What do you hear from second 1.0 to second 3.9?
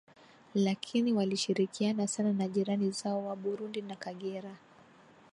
walishirikiana sana na jirani zao wa burundi